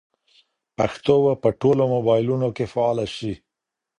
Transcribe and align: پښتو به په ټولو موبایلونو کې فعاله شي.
پښتو 0.77 1.15
به 1.25 1.33
په 1.43 1.49
ټولو 1.61 1.83
موبایلونو 1.95 2.47
کې 2.55 2.65
فعاله 2.73 3.05
شي. 3.15 3.33